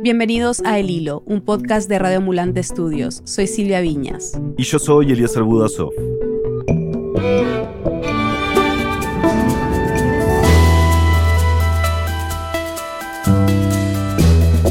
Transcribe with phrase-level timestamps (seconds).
[0.00, 3.20] Bienvenidos a El Hilo, un podcast de Radio Ambulante Estudios.
[3.24, 4.38] Soy Silvia Viñas.
[4.56, 5.90] Y yo soy Eliezer Budasov.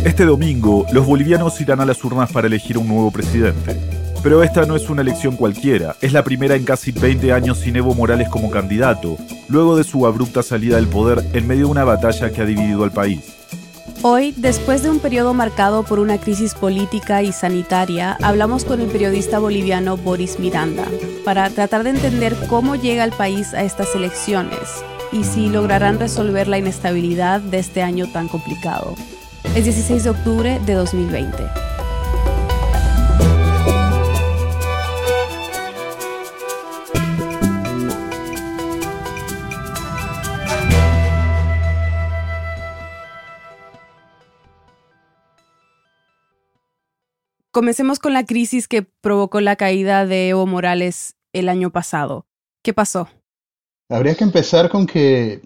[0.05, 3.75] Este domingo, los bolivianos irán a las urnas para elegir un nuevo presidente.
[4.23, 7.75] Pero esta no es una elección cualquiera, es la primera en casi 20 años sin
[7.75, 9.17] Evo Morales como candidato,
[9.49, 12.85] luego de su abrupta salida del poder en medio de una batalla que ha dividido
[12.85, 13.36] al país.
[14.09, 18.87] Hoy, después de un periodo marcado por una crisis política y sanitaria, hablamos con el
[18.87, 20.85] periodista boliviano Boris Miranda
[21.25, 24.81] para tratar de entender cómo llega el país a estas elecciones
[25.11, 28.95] y si lograrán resolver la inestabilidad de este año tan complicado.
[29.55, 31.56] Es 16 de octubre de 2020.
[47.57, 52.27] Comencemos con la crisis que provocó la caída de Evo Morales el año pasado.
[52.63, 53.09] ¿Qué pasó?
[53.89, 55.41] Habría que empezar con que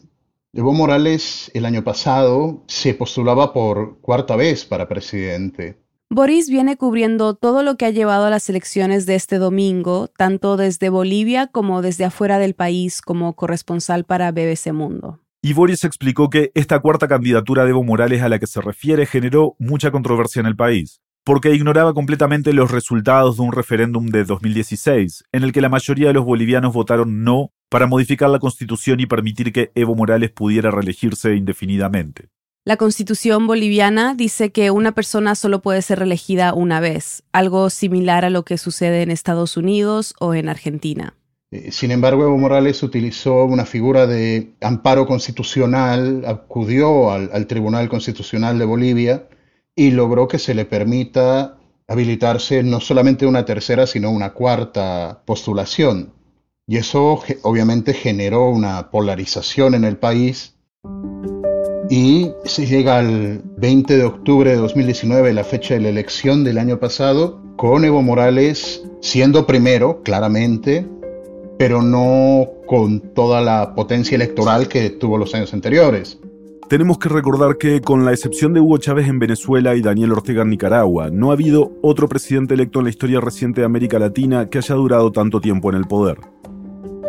[0.51, 5.77] Evo Morales el año pasado se postulaba por cuarta vez para presidente.
[6.09, 10.57] Boris viene cubriendo todo lo que ha llevado a las elecciones de este domingo, tanto
[10.57, 15.21] desde Bolivia como desde afuera del país como corresponsal para BBC Mundo.
[15.41, 19.05] Y Boris explicó que esta cuarta candidatura de Evo Morales a la que se refiere
[19.05, 24.23] generó mucha controversia en el país porque ignoraba completamente los resultados de un referéndum de
[24.23, 28.99] 2016, en el que la mayoría de los bolivianos votaron no para modificar la constitución
[28.99, 32.29] y permitir que Evo Morales pudiera reelegirse indefinidamente.
[32.65, 38.25] La constitución boliviana dice que una persona solo puede ser reelegida una vez, algo similar
[38.25, 41.15] a lo que sucede en Estados Unidos o en Argentina.
[41.51, 47.89] Eh, sin embargo, Evo Morales utilizó una figura de amparo constitucional, acudió al, al Tribunal
[47.89, 49.27] Constitucional de Bolivia
[49.75, 56.13] y logró que se le permita habilitarse no solamente una tercera, sino una cuarta postulación.
[56.67, 60.55] Y eso obviamente generó una polarización en el país.
[61.89, 66.57] Y se llega al 20 de octubre de 2019, la fecha de la elección del
[66.57, 70.87] año pasado, con Evo Morales siendo primero, claramente,
[71.57, 76.17] pero no con toda la potencia electoral que tuvo los años anteriores.
[76.71, 80.43] Tenemos que recordar que, con la excepción de Hugo Chávez en Venezuela y Daniel Ortega
[80.43, 84.49] en Nicaragua, no ha habido otro presidente electo en la historia reciente de América Latina
[84.49, 86.19] que haya durado tanto tiempo en el poder.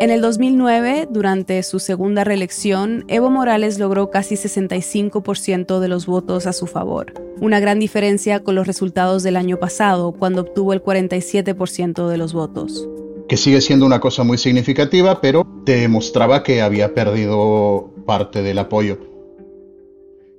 [0.00, 6.48] En el 2009, durante su segunda reelección, Evo Morales logró casi 65% de los votos
[6.48, 10.82] a su favor, una gran diferencia con los resultados del año pasado, cuando obtuvo el
[10.82, 12.88] 47% de los votos.
[13.28, 19.11] Que sigue siendo una cosa muy significativa, pero demostraba que había perdido parte del apoyo.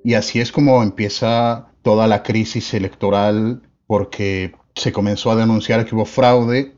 [0.04, 5.96] Y así es como empieza toda la crisis electoral porque se comenzó a denunciar que
[5.96, 6.76] hubo fraude.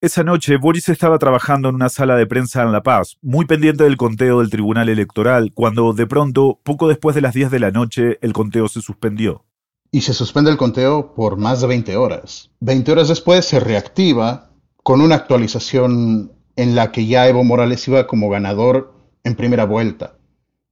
[0.00, 3.82] Esa noche Boris estaba trabajando en una sala de prensa en La Paz, muy pendiente
[3.82, 7.72] del conteo del Tribunal Electoral, cuando de pronto, poco después de las 10 de la
[7.72, 9.44] noche, el conteo se suspendió.
[9.90, 12.50] Y se suspende el conteo por más de 20 horas.
[12.60, 14.50] 20 horas después se reactiva
[14.84, 20.17] con una actualización en la que ya Evo Morales iba como ganador en primera vuelta.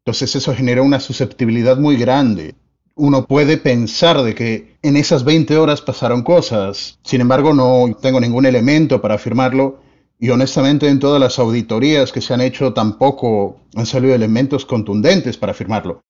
[0.07, 2.55] Entonces eso genera una susceptibilidad muy grande.
[2.95, 8.21] Uno puede pensar de que en esas 20 horas pasaron cosas, sin embargo no tengo
[8.21, 9.81] ningún elemento para afirmarlo
[10.21, 15.37] y honestamente en todas las auditorías que se han hecho tampoco han salido elementos contundentes
[15.37, 16.03] para afirmarlo.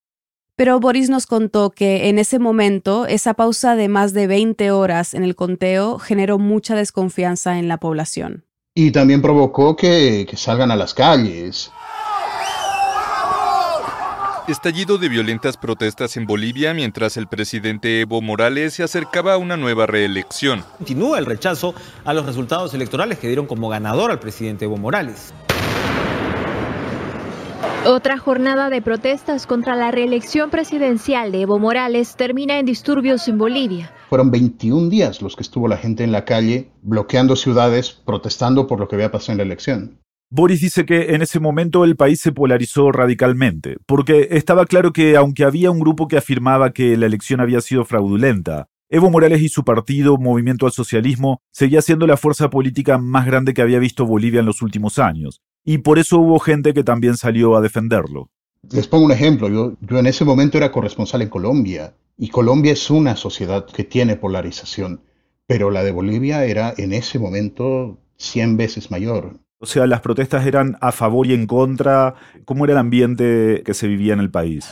[0.57, 5.15] Pero Boris nos contó que en ese momento esa pausa de más de 20 horas
[5.15, 8.45] en el conteo generó mucha desconfianza en la población.
[8.75, 11.73] Y también provocó que, que salgan a las calles.
[14.49, 19.57] Estallido de violentas protestas en Bolivia mientras el presidente Evo Morales se acercaba a una
[19.57, 20.63] nueva reelección.
[20.79, 21.75] Continúa el rechazo
[22.05, 25.35] a los resultados electorales que dieron como ganador al presidente Evo Morales.
[27.87, 33.39] Otra jornada de protestas contra la reelección presidencial de Evo Morales termina en disturbios en
[33.39, 33.93] Bolivia.
[34.09, 38.79] Fueron 21 días los que estuvo la gente en la calle bloqueando ciudades, protestando por
[38.79, 39.99] lo que había pasado en la elección.
[40.29, 45.17] Boris dice que en ese momento el país se polarizó radicalmente, porque estaba claro que
[45.17, 49.49] aunque había un grupo que afirmaba que la elección había sido fraudulenta, Evo Morales y
[49.49, 54.05] su partido, Movimiento al Socialismo, seguía siendo la fuerza política más grande que había visto
[54.05, 58.29] Bolivia en los últimos años, y por eso hubo gente que también salió a defenderlo.
[58.73, 62.91] Les pongo un ejemplo, yo, en ese momento era corresponsal en Colombia, y Colombia es
[62.91, 65.03] una sociedad que tiene polarización,
[65.47, 69.39] pero la de Bolivia era en ese momento 100 veces mayor.
[69.59, 72.15] O sea, las protestas eran a favor y en contra.
[72.45, 74.69] ¿Cómo era el ambiente que se vivía en el país?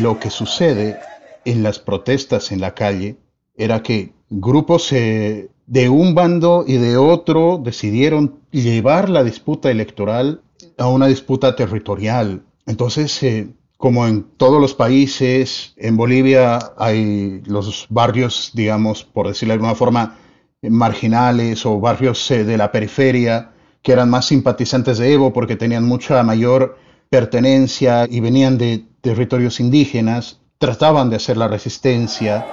[0.00, 0.98] Lo que sucede
[1.46, 3.16] en las protestas en la calle
[3.56, 10.42] era que grupos eh, de un bando y de otro decidieron llevar la disputa electoral
[10.76, 12.42] a una disputa territorial.
[12.66, 13.48] Entonces, eh,
[13.78, 19.74] como en todos los países, en Bolivia hay los barrios, digamos, por decirlo de alguna
[19.74, 20.18] forma,
[20.62, 23.50] marginales o barrios eh, de la periferia
[23.82, 26.78] que eran más simpatizantes de Evo porque tenían mucha mayor
[27.10, 32.46] pertenencia y venían de territorios indígenas, trataban de hacer la resistencia.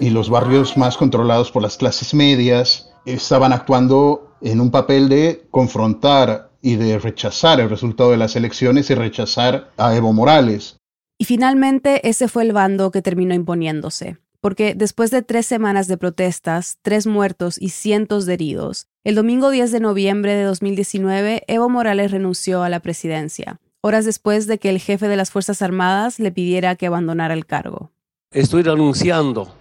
[0.00, 5.46] Y los barrios más controlados por las clases medias estaban actuando en un papel de
[5.50, 10.76] confrontar y de rechazar el resultado de las elecciones y rechazar a Evo Morales.
[11.18, 15.96] Y finalmente ese fue el bando que terminó imponiéndose, porque después de tres semanas de
[15.96, 21.68] protestas, tres muertos y cientos de heridos, el domingo 10 de noviembre de 2019 Evo
[21.68, 26.18] Morales renunció a la presidencia, horas después de que el jefe de las Fuerzas Armadas
[26.18, 27.90] le pidiera que abandonara el cargo.
[28.30, 29.54] Estoy renunciando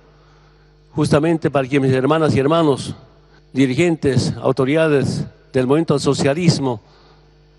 [0.94, 2.96] justamente para que mis hermanas y hermanos,
[3.52, 6.82] dirigentes, autoridades del movimiento al socialismo,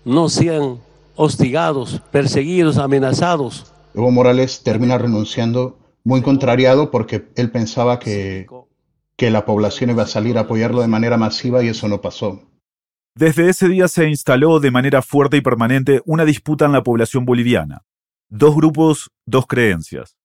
[0.03, 0.79] no sean
[1.15, 3.71] hostigados, perseguidos, amenazados.
[3.95, 8.47] Evo Morales termina renunciando muy contrariado porque él pensaba que,
[9.15, 12.41] que la población iba a salir a apoyarlo de manera masiva y eso no pasó.
[13.15, 17.25] Desde ese día se instaló de manera fuerte y permanente una disputa en la población
[17.25, 17.83] boliviana.
[18.29, 20.17] Dos grupos, dos creencias.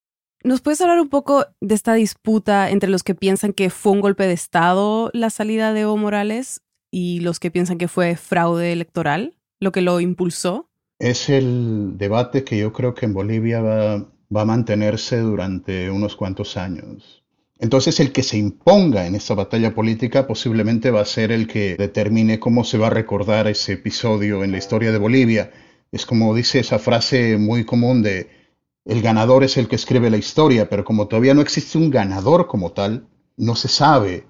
[0.42, 4.00] ¿Nos puedes hablar un poco de esta disputa entre los que piensan que fue un
[4.00, 8.72] golpe de Estado la salida de Evo Morales y los que piensan que fue fraude
[8.72, 9.36] electoral?
[9.60, 10.69] lo que lo impulsó?
[11.00, 16.58] Es el debate que yo creo que en Bolivia va, a mantenerse durante unos cuantos
[16.58, 17.24] años.
[17.58, 21.76] Entonces el que se imponga en esta batalla política posiblemente va a ser el que
[21.76, 25.50] determine cómo se va a recordar ese episodio en la historia de Bolivia.
[25.90, 28.28] Es como dice esa frase muy común de
[28.84, 32.46] el ganador es el que escribe la historia, pero como todavía no existe un ganador
[32.46, 33.06] como tal,
[33.38, 34.26] no se sabe.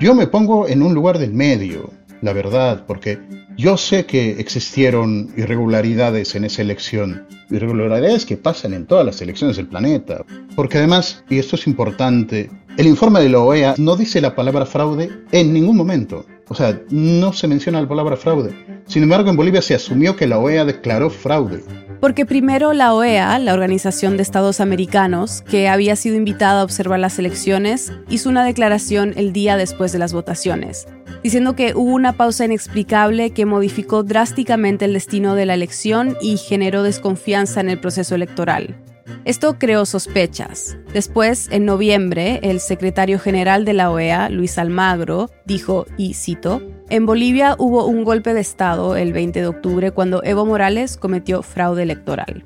[0.00, 1.92] Yo me pongo en un lugar del medio,
[2.22, 3.18] la verdad, porque
[3.56, 9.56] yo sé que existieron irregularidades en esa elección, irregularidades que pasan en todas las elecciones
[9.56, 10.24] del planeta,
[10.54, 14.64] porque además, y esto es importante, el informe de la OEA no dice la palabra
[14.64, 16.24] fraude en ningún momento.
[16.48, 18.54] O sea, no se menciona la palabra fraude.
[18.86, 21.62] Sin embargo, en Bolivia se asumió que la OEA declaró fraude.
[22.00, 27.00] Porque primero la OEA, la Organización de Estados Americanos, que había sido invitada a observar
[27.00, 30.86] las elecciones, hizo una declaración el día después de las votaciones,
[31.22, 36.36] diciendo que hubo una pausa inexplicable que modificó drásticamente el destino de la elección y
[36.36, 38.76] generó desconfianza en el proceso electoral.
[39.24, 40.76] Esto creó sospechas.
[40.92, 47.06] Después, en noviembre, el secretario general de la OEA, Luis Almagro, dijo, y cito, en
[47.06, 51.82] Bolivia hubo un golpe de Estado el 20 de octubre cuando Evo Morales cometió fraude
[51.82, 52.44] electoral.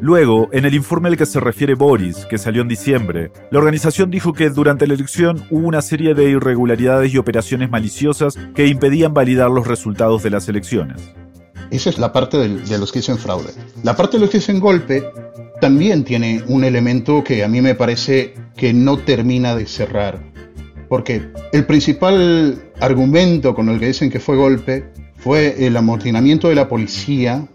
[0.00, 4.10] Luego, en el informe al que se refiere Boris, que salió en diciembre, la organización
[4.10, 9.14] dijo que durante la elección hubo una serie de irregularidades y operaciones maliciosas que impedían
[9.14, 11.14] validar los resultados de las elecciones.
[11.70, 13.52] Esa es la parte de, los que dicen fraude.
[13.82, 15.02] La parte de los que dicen golpe
[15.60, 20.20] también tiene un elemento que a mí me parece que no termina de cerrar.
[20.88, 21.22] Porque
[21.52, 24.84] el principal argumento con el que dicen que fue golpe
[25.16, 27.46] fue el amotinamiento de la policía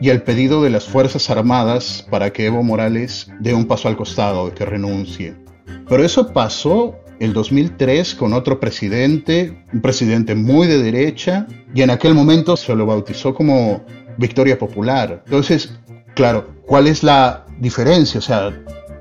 [0.00, 3.96] y el pedido de las Fuerzas Armadas para que Evo Morales dé un paso al
[3.96, 5.34] costado, que renuncie.
[5.88, 11.90] Pero eso pasó el 2003 con otro presidente, un presidente muy de derecha, y en
[11.90, 13.84] aquel momento se lo bautizó como
[14.16, 15.22] Victoria Popular.
[15.24, 15.72] Entonces,
[16.14, 18.18] claro, ¿cuál es la diferencia?
[18.18, 18.52] O sea,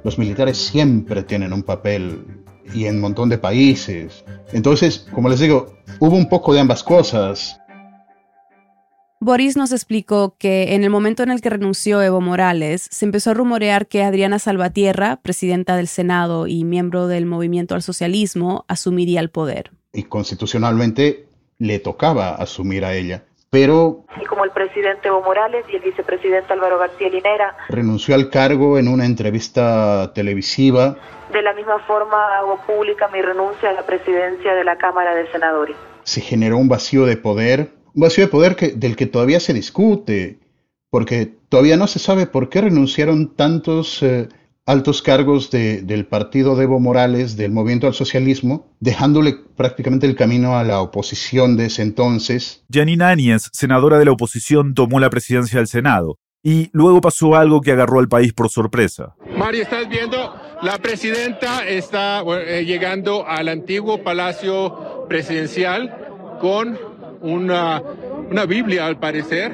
[0.04, 2.26] los militares siempre tienen un papel
[2.74, 4.24] y en un montón de países.
[4.52, 7.60] Entonces, como les digo, hubo un poco de ambas cosas.
[9.20, 13.32] Boris nos explicó que en el momento en el que renunció Evo Morales, se empezó
[13.32, 19.20] a rumorear que Adriana Salvatierra, presidenta del Senado y miembro del Movimiento al Socialismo, asumiría
[19.20, 19.72] el poder.
[19.92, 23.26] Y constitucionalmente le tocaba asumir a ella.
[23.50, 24.04] Pero...
[24.22, 27.56] Y como el presidente Evo Morales y el vicepresidente Álvaro García Linera...
[27.70, 30.98] Renunció al cargo en una entrevista televisiva.
[31.32, 35.32] De la misma forma hago pública mi renuncia a la presidencia de la Cámara de
[35.32, 35.75] Senadores.
[36.04, 39.54] Se generó un vacío de poder un vacío de poder que, del que todavía se
[39.54, 40.38] discute,
[40.92, 44.30] porque todavía no se sabe por qué renunciaron tantos eh,
[44.68, 50.58] altos cargos del partido de Evo Morales, del movimiento al socialismo, dejándole prácticamente el camino
[50.58, 52.66] a la oposición de ese entonces.
[52.72, 56.20] Janine Áñez, senadora de la oposición, tomó la presidencia del Senado.
[56.44, 59.16] Y luego pasó algo que agarró al país por sorpresa.
[59.38, 66.78] Mario, estás viendo, la presidenta está eh, llegando al antiguo palacio presidencial con
[67.22, 67.82] una
[68.30, 69.52] una Biblia al parecer,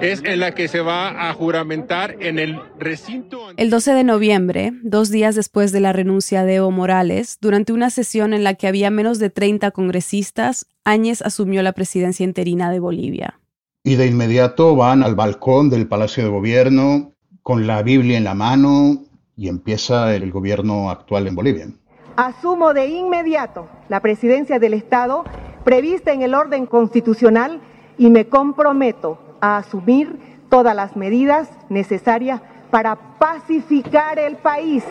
[0.00, 3.38] es en la que se va a juramentar en el recinto.
[3.56, 7.90] El 12 de noviembre, dos días después de la renuncia de Evo Morales, durante una
[7.90, 12.80] sesión en la que había menos de 30 congresistas, Áñez asumió la presidencia interina de
[12.80, 13.40] Bolivia.
[13.82, 18.34] Y de inmediato van al balcón del Palacio de Gobierno con la Biblia en la
[18.34, 19.04] mano
[19.36, 21.68] y empieza el gobierno actual en Bolivia.
[22.16, 25.24] Asumo de inmediato la presidencia del Estado
[25.64, 27.60] prevista en el orden constitucional
[27.98, 34.82] y me comprometo a asumir todas las medidas necesarias para pacificar el país.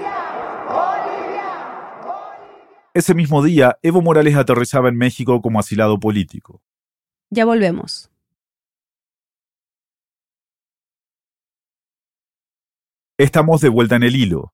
[2.94, 6.62] Ese mismo día, Evo Morales aterrizaba en México como asilado político.
[7.32, 8.12] Ya volvemos.
[13.18, 14.54] Estamos de vuelta en el hilo.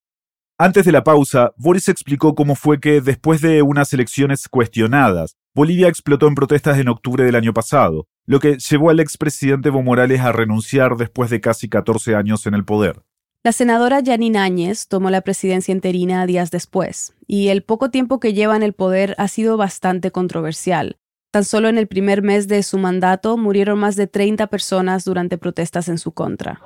[0.57, 5.89] Antes de la pausa, Boris explicó cómo fue que, después de unas elecciones cuestionadas, Bolivia
[5.89, 10.21] explotó en protestas en octubre del año pasado, lo que llevó al expresidente Evo Morales
[10.21, 13.01] a renunciar después de casi 14 años en el poder.
[13.43, 18.33] La senadora Janine Áñez tomó la presidencia interina días después, y el poco tiempo que
[18.33, 20.95] lleva en el poder ha sido bastante controversial.
[21.29, 25.37] Tan solo en el primer mes de su mandato murieron más de 30 personas durante
[25.37, 26.61] protestas en su contra.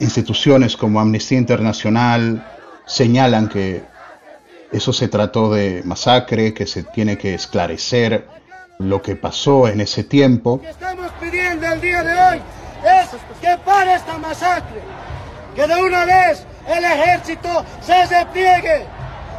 [0.00, 2.44] Instituciones como Amnistía Internacional
[2.86, 3.82] señalan que
[4.72, 8.26] eso se trató de masacre, que se tiene que esclarecer
[8.78, 10.56] lo que pasó en ese tiempo.
[10.56, 12.40] Lo que estamos pidiendo el día de hoy
[12.84, 14.80] es que pare esta masacre,
[15.54, 18.84] que de una vez el ejército se despliegue,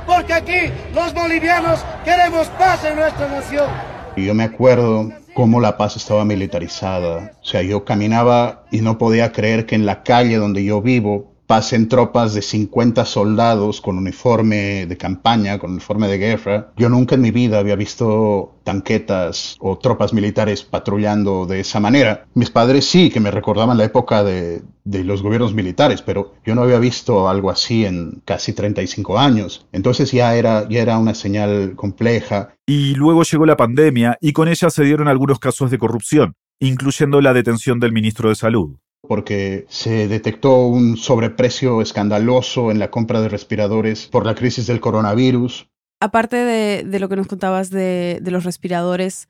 [0.05, 3.69] porque aquí los bolivianos queremos paz en nuestra nación.
[4.15, 5.09] Y yo me acuerdo
[5.39, 7.31] cómo La Paz estaba militarizada.
[7.41, 11.28] O sea, yo caminaba y no podía creer que en la calle donde yo vivo
[11.49, 16.71] pasen tropas de 50 soldados con uniforme de campaña, con uniforme de guerra.
[16.77, 22.27] Yo nunca en mi vida había visto tanquetas o tropas militares patrullando de esa manera.
[22.35, 26.61] Mis padres sí, que me recordaban la época de, los gobiernos militares, pero yo no
[26.61, 29.65] había visto algo así en casi 35 años.
[29.71, 32.53] Entonces ya era, ya era una señal compleja.
[32.67, 37.21] Y luego llegó la pandemia y con ella se dieron algunos casos de corrupción, incluyendo
[37.21, 38.77] la detención del ministro de Salud
[39.07, 44.79] porque se detectó un sobreprecio escandaloso en la compra de respiradores por la crisis del
[44.79, 45.69] coronavirus.
[46.01, 49.29] Aparte de, lo que nos contabas de, los respiradores,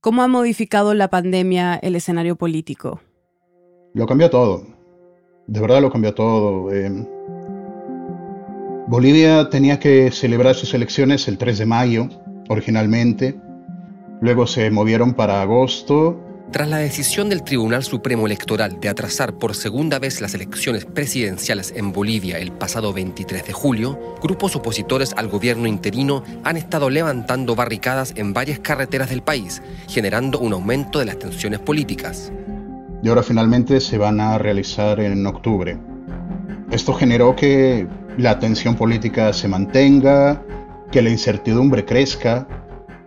[0.00, 3.00] ¿cómo ha modificado la pandemia el escenario político?
[3.94, 4.66] Lo cambió todo.
[5.46, 6.72] De verdad lo cambió todo.
[6.72, 7.06] Eh,
[8.88, 12.08] Bolivia tenía que celebrar sus elecciones el 3 de mayo,
[12.48, 13.38] originalmente.
[14.20, 16.20] Luego se movieron para agosto
[16.52, 21.72] tras la decisión del Tribunal Supremo Electoral de atrasar por segunda vez las elecciones presidenciales
[21.74, 27.56] en Bolivia el pasado 23 de julio, grupos opositores al gobierno interino han estado levantando
[27.56, 32.30] barricadas en varias carreteras del país, generando un aumento de las tensiones políticas.
[33.02, 35.78] Y ahora finalmente se van a realizar en octubre.
[36.70, 40.42] Esto generó que la tensión política se mantenga,
[40.90, 42.46] que la incertidumbre crezca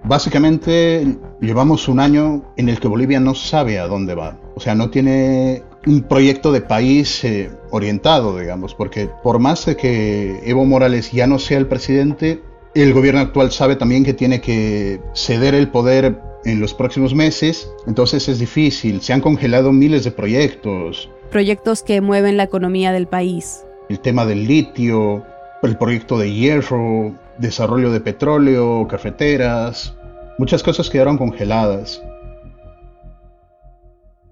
[0.08, 4.38] Básicamente llevamos un año en el que Bolivia no sabe a dónde va.
[4.56, 9.76] O sea, no tiene un proyecto de país eh, orientado, digamos, porque por más de
[9.76, 12.42] que Evo Morales ya no sea el presidente,
[12.76, 17.72] el gobierno actual sabe también que tiene que ceder el poder en los próximos meses,
[17.88, 19.02] entonces es difícil.
[19.02, 21.10] Se han congelado miles de proyectos.
[21.32, 23.64] Proyectos que mueven la economía del país.
[23.90, 25.24] El tema del litio,
[25.64, 29.96] el proyecto de hierro, desarrollo de petróleo, cafeteras,
[30.38, 32.02] muchas cosas quedaron congeladas.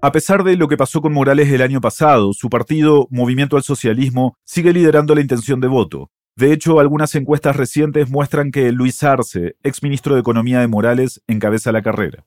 [0.00, 3.62] A pesar de lo que pasó con Morales el año pasado, su partido, Movimiento al
[3.62, 6.10] Socialismo, sigue liderando la intención de voto.
[6.36, 11.72] De hecho, algunas encuestas recientes muestran que Luis Arce, exministro de Economía de Morales, encabeza
[11.72, 12.26] la carrera.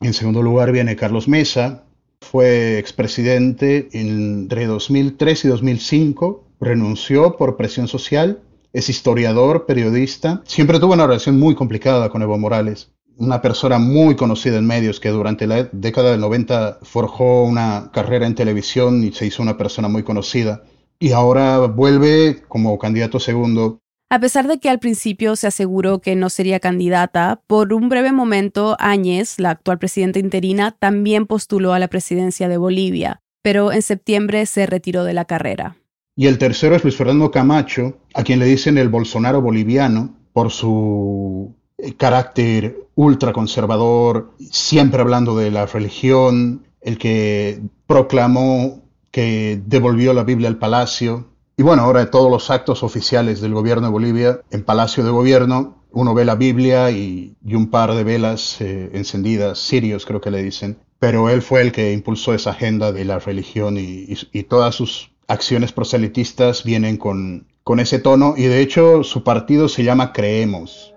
[0.00, 1.84] En segundo lugar viene Carlos Mesa,
[2.20, 8.40] fue expresidente entre 2003 y 2005, renunció por presión social
[8.76, 10.42] es historiador, periodista.
[10.44, 12.92] Siempre tuvo una relación muy complicada con Evo Morales.
[13.16, 18.26] Una persona muy conocida en medios que durante la década del 90 forjó una carrera
[18.26, 20.64] en televisión y se hizo una persona muy conocida.
[20.98, 23.80] Y ahora vuelve como candidato segundo.
[24.10, 28.12] A pesar de que al principio se aseguró que no sería candidata, por un breve
[28.12, 33.80] momento Áñez, la actual presidenta interina, también postuló a la presidencia de Bolivia, pero en
[33.80, 35.76] septiembre se retiró de la carrera.
[36.16, 40.50] Y el tercero es Luis Fernando Camacho, a quien le dicen el Bolsonaro boliviano por
[40.50, 50.24] su eh, carácter ultraconservador, siempre hablando de la religión, el que proclamó que devolvió la
[50.24, 54.62] Biblia al palacio, Y bueno, ahora todos los actos oficiales del gobierno de Bolivia, en
[54.62, 60.04] Palacio de Gobierno, uno ve la Biblia y, un par de velas eh, encendidas, sirios
[60.04, 63.76] creo que le dicen, pero él fue el que impulsó esa agenda de la religión
[63.78, 69.68] y, todas sus acciones proselitistas vienen con, con ese tono y de hecho su partido
[69.68, 70.94] se llama Creemos.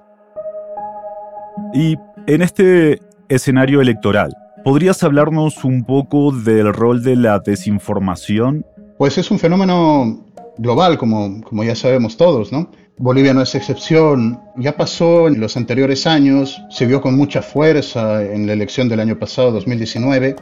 [1.74, 8.66] Y en este escenario electoral, ¿podrías hablarnos un poco del rol de la desinformación?
[8.98, 10.26] Pues es un fenómeno
[10.58, 12.70] global, como, como ya sabemos todos, ¿no?
[12.98, 14.42] Bolivia no es excepción.
[14.58, 19.00] Ya pasó en los anteriores años, se vio con mucha fuerza en la elección del
[19.00, 20.36] año pasado, 2019,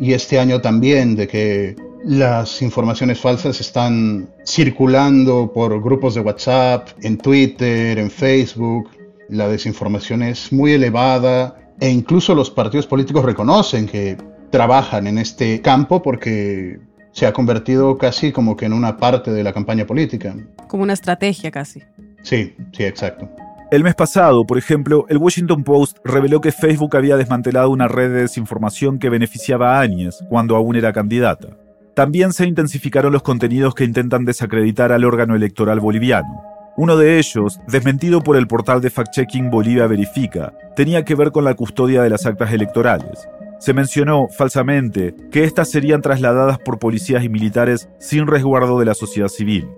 [0.00, 6.88] y este año también, de que las informaciones falsas están circulando por grupos de WhatsApp,
[7.02, 8.88] en Twitter, en Facebook.
[9.28, 14.16] La desinformación es muy elevada e incluso los partidos políticos reconocen que
[14.50, 16.80] trabajan en este campo porque
[17.12, 20.34] se ha convertido casi como que en una parte de la campaña política.
[20.68, 21.82] Como una estrategia casi.
[22.22, 23.28] Sí, sí, exacto.
[23.70, 28.12] El mes pasado, por ejemplo, el Washington Post reveló que Facebook había desmantelado una red
[28.12, 31.56] de desinformación que beneficiaba a Áñez cuando aún era candidata.
[31.94, 36.42] También se intensificaron los contenidos que intentan desacreditar al órgano electoral boliviano.
[36.76, 41.44] Uno de ellos, desmentido por el portal de fact-checking Bolivia Verifica, tenía que ver con
[41.44, 43.28] la custodia de las actas electorales.
[43.60, 48.94] Se mencionó, falsamente, que éstas serían trasladadas por policías y militares sin resguardo de la
[48.94, 49.68] sociedad civil.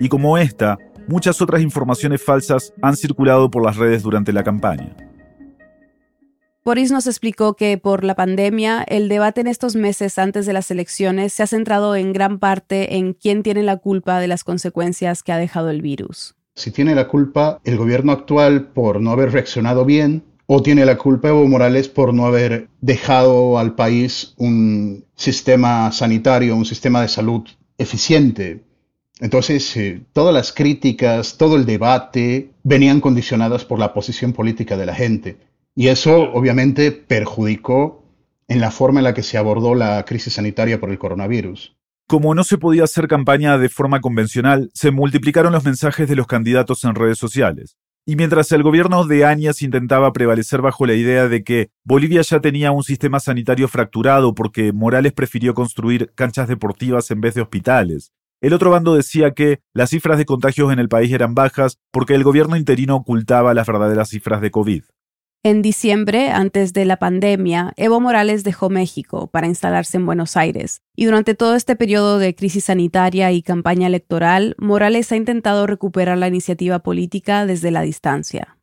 [0.00, 0.78] Y como esta,
[1.08, 4.94] muchas otras informaciones falsas han circulado por las redes durante la campaña.
[6.64, 10.70] Boris nos explicó que por la pandemia, el debate en estos meses antes de las
[10.70, 15.22] elecciones se ha centrado en gran parte en quién tiene la culpa de las consecuencias
[15.22, 16.34] que ha dejado el virus.
[16.56, 20.98] Si tiene la culpa el gobierno actual por no haber reaccionado bien, o tiene la
[20.98, 27.08] culpa Evo Morales por no haber dejado al país un sistema sanitario, un sistema de
[27.08, 27.46] salud
[27.76, 28.64] eficiente.
[29.20, 34.86] Entonces, eh, todas las críticas, todo el debate venían condicionadas por la posición política de
[34.86, 35.36] la gente.
[35.74, 38.04] Y eso obviamente perjudicó
[38.48, 41.76] en la forma en la que se abordó la crisis sanitaria por el coronavirus.
[42.06, 46.26] Como no se podía hacer campaña de forma convencional, se multiplicaron los mensajes de los
[46.26, 47.76] candidatos en redes sociales.
[48.06, 52.40] Y mientras el gobierno de Áñez intentaba prevalecer bajo la idea de que Bolivia ya
[52.40, 58.12] tenía un sistema sanitario fracturado porque Morales prefirió construir canchas deportivas en vez de hospitales,
[58.40, 62.14] el otro bando decía que las cifras de contagios en el país eran bajas porque
[62.14, 64.84] el gobierno interino ocultaba las verdaderas cifras de COVID.
[65.44, 70.82] En diciembre, antes de la pandemia, Evo Morales dejó México para instalarse en Buenos Aires,
[70.96, 76.18] y durante todo este periodo de crisis sanitaria y campaña electoral, Morales ha intentado recuperar
[76.18, 78.56] la iniciativa política desde la distancia.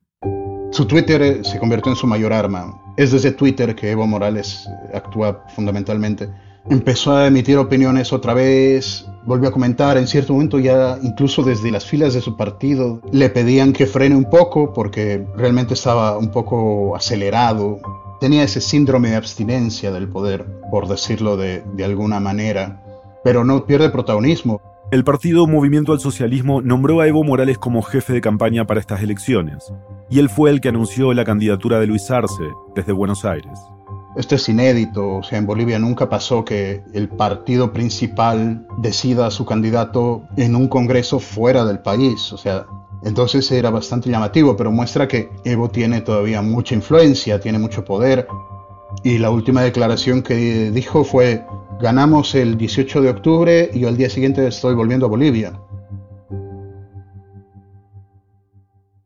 [0.72, 2.78] Su Twitter eh, se convirtió en su mayor arma.
[2.98, 6.30] Es desde Twitter que Evo Morales actúa fundamentalmente
[6.70, 11.72] empezó a emitir opiniones otra vez, volvió a comentar, en cierto momento ya incluso desde
[11.72, 16.30] las filas de su partido le pedían que frene un poco porque realmente estaba un
[16.30, 17.80] poco acelerado,
[18.20, 22.82] tenía ese síndrome de abstinencia del poder, por decirlo de, de alguna manera,
[23.24, 24.62] pero no pierde protagonismo.
[24.92, 29.02] El partido Movimiento al Socialismo nombró a Evo Morales como jefe de campaña para estas
[29.02, 29.74] elecciones,
[30.12, 32.44] y él fue el que anunció la candidatura de Luis Arce
[32.76, 33.60] desde Buenos Aires.
[34.16, 39.32] Esto es inédito, o sea, en Bolivia nunca pasó que el partido principal decida a
[39.32, 42.66] su candidato en un congreso fuera del país, o sea,
[43.04, 48.28] entonces era bastante llamativo, pero muestra que Evo tiene todavía mucha influencia, tiene mucho poder.
[49.04, 51.46] Y la última declaración que dijo fue,
[51.80, 55.60] ganamos el 18 de octubre y al día siguiente estoy volviendo a Bolivia.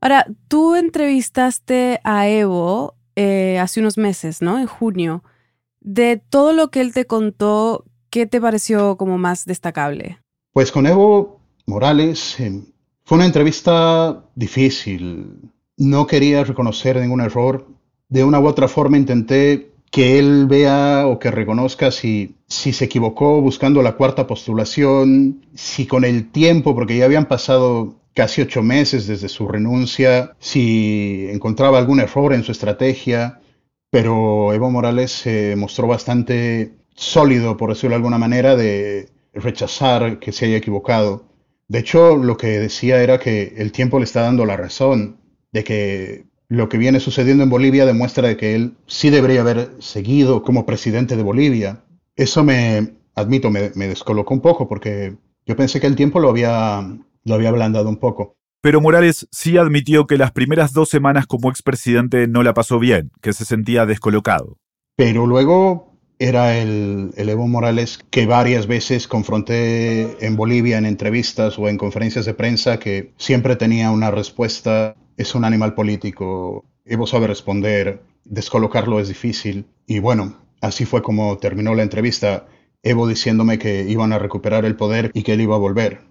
[0.01, 4.59] Ahora, tú entrevistaste a Evo eh, hace unos meses, ¿no?
[4.59, 5.25] En junio.
[5.81, 10.19] De todo lo que él te contó, ¿qué te pareció como más destacable?
[10.53, 12.63] Pues con Evo Morales em,
[13.03, 15.51] fue una entrevista difícil.
[15.75, 17.67] No quería reconocer ningún error.
[18.07, 22.85] De una u otra forma intenté que él vea o que reconozca si, si se
[22.85, 28.61] equivocó buscando la cuarta postulación, si con el tiempo, porque ya habían pasado casi ocho
[28.61, 33.39] meses desde su renuncia, si encontraba algún error en su estrategia,
[33.89, 40.33] pero Evo Morales se mostró bastante sólido, por decirlo de alguna manera, de rechazar que
[40.33, 41.29] se haya equivocado.
[41.69, 45.21] De hecho, lo que decía era que el tiempo le está dando la razón,
[45.53, 50.43] de que lo que viene sucediendo en Bolivia demuestra que él sí debería haber seguido
[50.43, 51.85] como presidente de Bolivia.
[52.17, 56.29] Eso me, admito, me, me descolocó un poco porque yo pensé que el tiempo lo
[56.29, 56.85] había
[57.23, 58.35] lo había ablandado un poco.
[58.61, 63.11] Pero Morales sí admitió que las primeras dos semanas como expresidente no la pasó bien,
[63.21, 64.57] que se sentía descolocado.
[64.97, 71.69] Pero luego era el, Evo Morales que varias veces confronté en Bolivia en entrevistas o
[71.69, 77.27] en conferencias de prensa que siempre tenía una respuesta, es un animal político, Evo sabe
[77.27, 79.65] responder, descolocarlo es difícil.
[79.87, 82.47] Y bueno, así fue como terminó la entrevista,
[82.83, 86.01] Evo diciéndome que iban a recuperar el poder y que él iba a volver.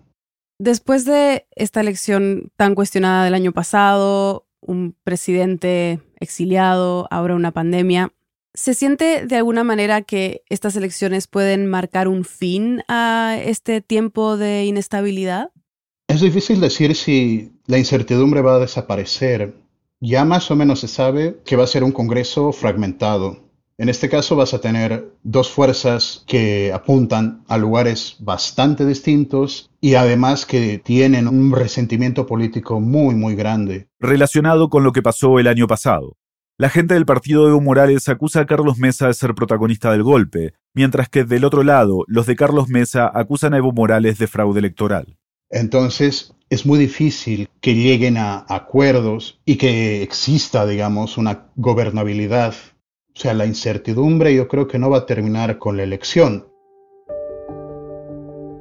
[0.59, 8.12] Después de esta elección tan cuestionada del año pasado, un presidente exiliado, ahora una pandemia,
[8.55, 14.37] ¿Se siente de alguna manera que estas elecciones pueden marcar un fin a este tiempo
[14.37, 15.53] de inestabilidad?
[16.09, 19.55] Es difícil decir si la incertidumbre va a desaparecer.
[20.01, 23.48] Ya más o menos se sabe que va a ser un Congreso fragmentado.
[23.81, 29.95] En este caso vas a tener dos fuerzas que apuntan a lugares bastante distintos y
[29.95, 33.87] además que tienen un resentimiento político muy, muy grande.
[34.01, 36.17] Relacionado con lo que pasó el año pasado.
[36.59, 40.03] La gente del partido de Evo Morales acusa a Carlos Mesa de ser protagonista del
[40.03, 44.27] golpe, mientras que del otro lado, los de Carlos Mesa acusan a Evo Morales de
[44.27, 45.17] fraude electoral.
[45.51, 52.57] Entonces, es muy difícil que lleguen a acuerdos y que exista, digamos, una gobernabilidad.
[53.18, 56.46] O sea, la incertidumbre yo creo que no va a terminar con la elección.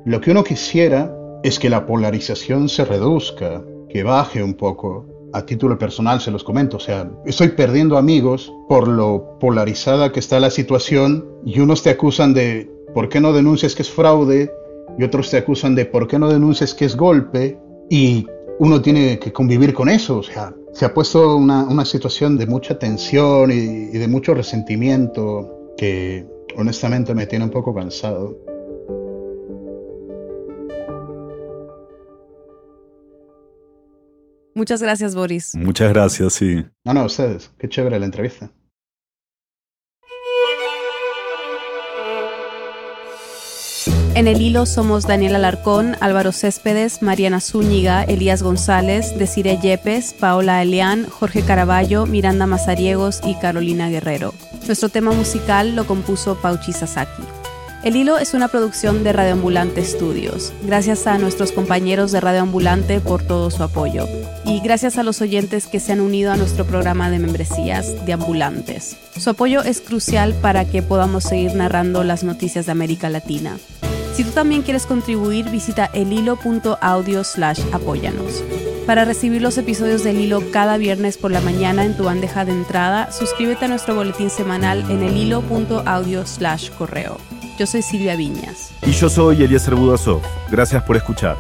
[0.04, 5.46] Lo que uno quisiera es que la polarización se reduzca, que baje un poco, a
[5.46, 10.40] título personal se los comento, o sea, estoy perdiendo amigos por lo polarizada que está
[10.40, 14.52] la situación y unos te acusan de por qué no denuncias que es fraude
[14.98, 17.60] y otros te acusan de por qué no denuncias que es golpe
[17.92, 18.26] y
[18.58, 22.46] uno tiene que convivir con eso, o sea, se ha puesto una, una situación de
[22.46, 26.24] mucha tensión y, y de mucho resentimiento que
[26.56, 28.38] honestamente me tiene un poco cansado.
[34.54, 35.56] Muchas gracias, Boris.
[35.56, 36.64] Muchas gracias, sí.
[36.86, 37.50] No, no, ustedes.
[37.58, 38.52] Qué chévere la entrevista.
[44.18, 50.60] En el hilo somos Daniel Alarcón, Álvaro Céspedes, Mariana Zúñiga, Elías González, Desiree Yepes, Paola
[50.64, 54.34] Elián, Jorge Caraballo, Miranda Mazariegos y Carolina Guerrero.
[54.66, 57.22] Nuestro tema musical lo compuso Pauchi Sasaki.
[57.84, 60.52] El Hilo es una producción de Radio Ambulante Studios.
[60.64, 64.08] Gracias a nuestros compañeros de Radio Ambulante por todo su apoyo.
[64.46, 68.14] Y gracias a los oyentes que se han unido a nuestro programa de membresías de
[68.14, 68.98] ambulantes.
[69.16, 73.60] Su apoyo es crucial para que podamos seguir narrando las noticias de América Latina.
[74.18, 78.44] Si tú también quieres contribuir, visita elhilo.audio slash apóyanos.
[78.88, 82.52] Para recibir los episodios del hilo cada viernes por la mañana en tu bandeja de
[82.52, 87.20] entrada, suscríbete a nuestro boletín semanal en elhilo.audio slash correo.
[87.60, 88.72] Yo soy Silvia Viñas.
[88.88, 90.24] Y yo soy Eliezer Budasov.
[90.50, 91.38] Gracias por escuchar.